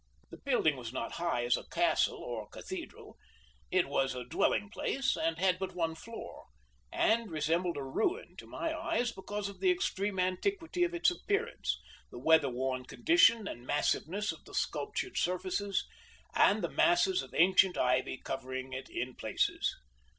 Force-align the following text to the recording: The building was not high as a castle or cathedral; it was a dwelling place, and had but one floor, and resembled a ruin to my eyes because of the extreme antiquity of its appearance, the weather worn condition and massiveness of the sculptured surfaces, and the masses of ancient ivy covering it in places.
The 0.31 0.37
building 0.39 0.77
was 0.77 0.91
not 0.91 1.11
high 1.11 1.45
as 1.45 1.55
a 1.55 1.63
castle 1.67 2.17
or 2.17 2.49
cathedral; 2.49 3.17
it 3.69 3.87
was 3.87 4.15
a 4.15 4.23
dwelling 4.25 4.71
place, 4.71 5.15
and 5.15 5.37
had 5.37 5.59
but 5.59 5.75
one 5.75 5.93
floor, 5.93 6.45
and 6.91 7.29
resembled 7.29 7.77
a 7.77 7.83
ruin 7.83 8.35
to 8.37 8.47
my 8.47 8.75
eyes 8.75 9.11
because 9.11 9.47
of 9.47 9.59
the 9.59 9.69
extreme 9.69 10.17
antiquity 10.19 10.83
of 10.83 10.95
its 10.95 11.11
appearance, 11.11 11.79
the 12.09 12.17
weather 12.17 12.49
worn 12.49 12.83
condition 12.85 13.47
and 13.47 13.67
massiveness 13.67 14.31
of 14.31 14.43
the 14.45 14.55
sculptured 14.55 15.19
surfaces, 15.19 15.85
and 16.33 16.63
the 16.63 16.71
masses 16.71 17.21
of 17.21 17.35
ancient 17.35 17.77
ivy 17.77 18.17
covering 18.17 18.73
it 18.73 18.89
in 18.89 19.13
places. 19.13 19.75